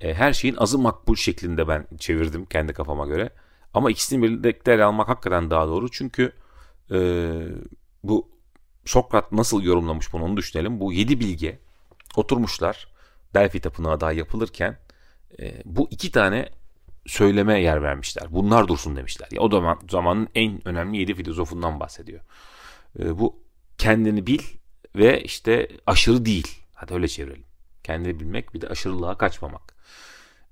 E, 0.00 0.14
her 0.14 0.32
şeyin 0.32 0.56
azı 0.56 0.78
makbul 0.78 1.16
şeklinde 1.16 1.68
ben 1.68 1.86
çevirdim 1.98 2.46
kendi 2.46 2.72
kafama 2.72 3.06
göre. 3.06 3.30
Ama 3.74 3.90
ikisini 3.90 4.22
birlikte 4.22 4.72
ele 4.72 4.84
almak 4.84 5.08
hakikaten 5.08 5.50
daha 5.50 5.68
doğru. 5.68 5.90
Çünkü 5.90 6.32
e, 6.90 6.98
bu 8.02 8.38
Sokrat 8.88 9.32
nasıl 9.32 9.62
yorumlamış 9.62 10.12
bunu 10.12 10.24
onu 10.24 10.36
düşünelim. 10.36 10.80
Bu 10.80 10.92
yedi 10.92 11.20
bilge 11.20 11.58
oturmuşlar. 12.16 12.88
Delphi 13.34 13.60
Tapınağı 13.60 14.00
daha 14.00 14.12
yapılırken 14.12 14.78
e, 15.40 15.62
bu 15.64 15.88
iki 15.90 16.12
tane 16.12 16.48
söyleme 17.06 17.60
yer 17.60 17.82
vermişler. 17.82 18.26
Bunlar 18.30 18.68
dursun 18.68 18.96
demişler. 18.96 19.28
Ya 19.32 19.40
o 19.40 19.50
zaman 19.50 19.78
zamanın 19.90 20.28
en 20.34 20.68
önemli 20.68 20.98
yedi 20.98 21.14
filozofundan 21.14 21.80
bahsediyor. 21.80 22.20
E, 22.98 23.18
bu 23.18 23.36
kendini 23.78 24.26
bil 24.26 24.42
ve 24.96 25.22
işte 25.22 25.68
aşırı 25.86 26.24
değil. 26.24 26.58
Hadi 26.74 26.94
öyle 26.94 27.08
çevirelim. 27.08 27.44
Kendini 27.84 28.20
bilmek 28.20 28.54
bir 28.54 28.60
de 28.60 28.68
aşırılığa 28.68 29.18
kaçmamak. 29.18 29.74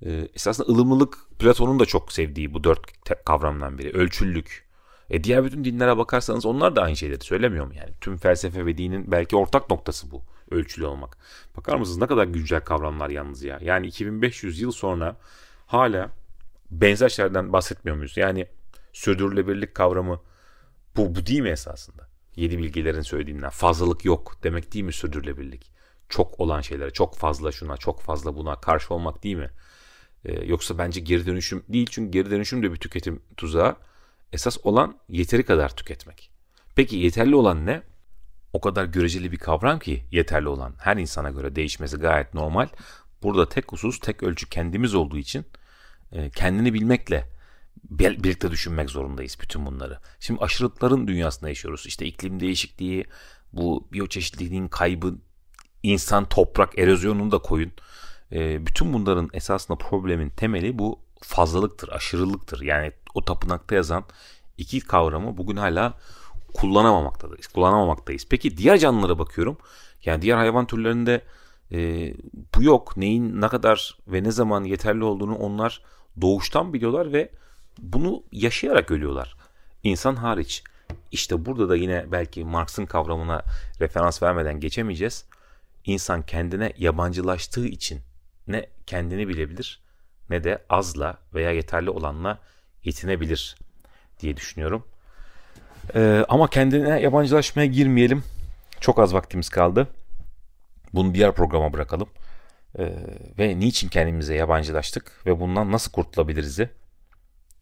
E, 0.02 0.28
esasında 0.34 0.72
ılımlılık 0.72 1.18
Platon'un 1.38 1.78
da 1.78 1.86
çok 1.86 2.12
sevdiği 2.12 2.54
bu 2.54 2.64
dört 2.64 2.80
kavramdan 3.24 3.78
biri. 3.78 3.90
Ölçüllük. 3.90 4.66
E 5.10 5.24
diğer 5.24 5.44
bütün 5.44 5.64
dinlere 5.64 5.98
bakarsanız 5.98 6.46
onlar 6.46 6.76
da 6.76 6.82
aynı 6.82 6.96
şeyleri 6.96 7.24
söylemiyor 7.24 7.66
mu 7.66 7.74
yani? 7.74 7.90
Tüm 8.00 8.16
felsefe 8.16 8.66
ve 8.66 8.78
dinin 8.78 9.10
belki 9.10 9.36
ortak 9.36 9.70
noktası 9.70 10.10
bu. 10.10 10.22
Ölçülü 10.50 10.86
olmak. 10.86 11.18
Bakar 11.56 11.76
mısınız 11.76 11.98
ne 11.98 12.06
kadar 12.06 12.24
güncel 12.24 12.60
kavramlar 12.60 13.10
yalnız 13.10 13.42
ya. 13.42 13.58
Yani 13.62 13.86
2500 13.86 14.60
yıl 14.60 14.72
sonra 14.72 15.16
hala 15.66 16.10
benzer 16.70 17.08
şeylerden 17.08 17.52
bahsetmiyor 17.52 17.96
muyuz? 17.96 18.16
Yani 18.16 18.46
sürdürülebilirlik 18.92 19.74
kavramı 19.74 20.20
bu, 20.96 21.14
bu 21.14 21.26
değil 21.26 21.40
mi 21.40 21.48
esasında? 21.48 22.08
Yedi 22.36 22.58
bilgilerin 22.58 23.02
söylediğinden 23.02 23.50
fazlalık 23.50 24.04
yok 24.04 24.36
demek 24.42 24.74
değil 24.74 24.84
mi 24.84 24.92
sürdürülebilirlik? 24.92 25.72
Çok 26.08 26.40
olan 26.40 26.60
şeylere, 26.60 26.90
çok 26.90 27.16
fazla 27.16 27.52
şuna, 27.52 27.76
çok 27.76 28.00
fazla 28.00 28.36
buna 28.36 28.60
karşı 28.60 28.94
olmak 28.94 29.22
değil 29.24 29.36
mi? 29.36 29.50
Ee, 30.24 30.44
yoksa 30.44 30.78
bence 30.78 31.00
geri 31.00 31.26
dönüşüm 31.26 31.64
değil 31.68 31.86
çünkü 31.90 32.10
geri 32.10 32.30
dönüşüm 32.30 32.62
de 32.62 32.72
bir 32.72 32.76
tüketim 32.76 33.22
tuzağı. 33.36 33.76
Esas 34.32 34.58
olan 34.64 34.98
yeteri 35.08 35.42
kadar 35.42 35.76
tüketmek. 35.76 36.30
Peki 36.74 36.96
yeterli 36.96 37.34
olan 37.36 37.66
ne? 37.66 37.82
O 38.56 38.60
kadar 38.60 38.84
göreceli 38.84 39.32
bir 39.32 39.36
kavram 39.36 39.78
ki 39.78 40.04
yeterli 40.10 40.48
olan 40.48 40.74
her 40.78 40.96
insana 40.96 41.30
göre 41.30 41.56
değişmesi 41.56 41.96
gayet 41.96 42.34
normal. 42.34 42.68
Burada 43.22 43.48
tek 43.48 43.72
husus, 43.72 44.00
tek 44.00 44.22
ölçü 44.22 44.48
kendimiz 44.48 44.94
olduğu 44.94 45.18
için 45.18 45.46
e, 46.12 46.30
kendini 46.30 46.74
bilmekle 46.74 47.28
birlikte 47.90 48.50
düşünmek 48.50 48.90
zorundayız 48.90 49.38
bütün 49.40 49.66
bunları. 49.66 49.98
Şimdi 50.20 50.40
aşırılıkların 50.40 51.08
dünyasında 51.08 51.48
yaşıyoruz. 51.48 51.86
İşte 51.86 52.06
iklim 52.06 52.40
değişikliği, 52.40 53.04
bu 53.52 53.88
biyoçeşitliliğin 53.92 54.68
kaybı, 54.68 55.14
insan 55.82 56.28
toprak 56.28 56.78
erozyonunu 56.78 57.32
da 57.32 57.38
koyun. 57.38 57.72
E, 58.32 58.66
bütün 58.66 58.92
bunların 58.92 59.30
esasında 59.32 59.78
problemin 59.78 60.30
temeli 60.30 60.78
bu 60.78 61.00
fazlalıktır, 61.22 61.88
aşırılıktır. 61.88 62.60
Yani 62.62 62.92
o 63.14 63.24
tapınakta 63.24 63.74
yazan 63.74 64.04
iki 64.58 64.80
kavramı 64.80 65.36
bugün 65.36 65.56
hala 65.56 65.98
kullanamamaktayız. 66.56 67.46
Kullanamamaktayız. 67.46 68.26
Peki 68.30 68.56
diğer 68.56 68.78
canlılara 68.78 69.18
bakıyorum. 69.18 69.58
Yani 70.04 70.22
diğer 70.22 70.36
hayvan 70.36 70.66
türlerinde 70.66 71.22
e, 71.72 72.12
bu 72.54 72.62
yok. 72.62 72.96
Neyin 72.96 73.40
ne 73.40 73.48
kadar 73.48 73.98
ve 74.08 74.22
ne 74.22 74.30
zaman 74.30 74.64
yeterli 74.64 75.04
olduğunu 75.04 75.36
onlar 75.36 75.82
doğuştan 76.20 76.72
biliyorlar 76.72 77.12
ve 77.12 77.30
bunu 77.78 78.22
yaşayarak 78.32 78.90
ölüyorlar. 78.90 79.36
İnsan 79.82 80.16
hariç. 80.16 80.64
İşte 81.12 81.46
burada 81.46 81.68
da 81.68 81.76
yine 81.76 82.06
belki 82.12 82.44
Marx'ın 82.44 82.86
kavramına 82.86 83.42
referans 83.80 84.22
vermeden 84.22 84.60
geçemeyeceğiz. 84.60 85.24
İnsan 85.84 86.22
kendine 86.22 86.72
yabancılaştığı 86.78 87.66
için 87.66 88.00
ne 88.48 88.66
kendini 88.86 89.28
bilebilir 89.28 89.80
ne 90.30 90.44
de 90.44 90.64
azla 90.68 91.18
veya 91.34 91.50
yeterli 91.50 91.90
olanla 91.90 92.38
yetinebilir 92.84 93.56
diye 94.20 94.36
düşünüyorum. 94.36 94.84
Ee, 95.94 96.24
ama 96.28 96.50
kendine 96.50 97.00
yabancılaşmaya 97.00 97.66
girmeyelim. 97.66 98.22
Çok 98.80 98.98
az 98.98 99.14
vaktimiz 99.14 99.48
kaldı. 99.48 99.88
Bunu 100.94 101.14
diğer 101.14 101.32
programa 101.32 101.72
bırakalım. 101.72 102.08
Ee, 102.78 102.92
ve 103.38 103.60
niçin 103.60 103.88
kendimize 103.88 104.34
yabancılaştık 104.34 105.26
ve 105.26 105.40
bundan 105.40 105.72
nasıl 105.72 105.92
kurtulabiliriz'i 105.92 106.70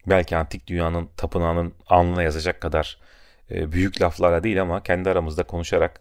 belki 0.06 0.36
antik 0.36 0.66
dünyanın 0.66 1.08
tapınağının 1.16 1.74
alnına 1.86 2.22
yazacak 2.22 2.60
kadar 2.60 2.98
e, 3.50 3.72
büyük 3.72 4.02
laflarla 4.02 4.44
değil 4.44 4.62
ama 4.62 4.82
kendi 4.82 5.10
aramızda 5.10 5.42
konuşarak 5.42 6.00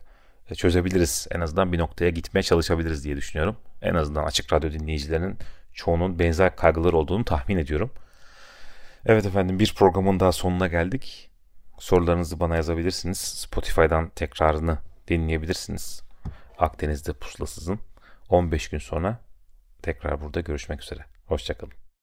e, 0.49 0.55
çözebiliriz. 0.55 1.27
En 1.31 1.39
azından 1.39 1.73
bir 1.73 1.79
noktaya 1.79 2.09
gitmeye 2.09 2.43
çalışabiliriz 2.43 3.03
diye 3.03 3.17
düşünüyorum. 3.17 3.55
En 3.81 3.95
azından 3.95 4.23
açık 4.23 4.53
radyo 4.53 4.71
dinleyicilerinin 4.71 5.38
çoğunun 5.73 6.19
benzer 6.19 6.55
kaygılar 6.55 6.93
olduğunu 6.93 7.25
tahmin 7.25 7.57
ediyorum. 7.57 7.91
Evet 9.05 9.25
efendim 9.25 9.59
bir 9.59 9.73
programın 9.75 10.19
daha 10.19 10.31
sonuna 10.31 10.67
geldik. 10.67 11.29
Sorularınızı 11.84 12.39
bana 12.39 12.56
yazabilirsiniz. 12.56 13.17
Spotify'dan 13.17 14.10
tekrarını 14.10 14.78
dinleyebilirsiniz. 15.08 16.04
Akdeniz'de 16.58 17.13
pusulasızın 17.13 17.80
15 18.30 18.69
gün 18.69 18.78
sonra 18.78 19.19
tekrar 19.82 20.22
burada 20.22 20.41
görüşmek 20.41 20.82
üzere. 20.82 21.06
Hoşçakalın. 21.26 21.83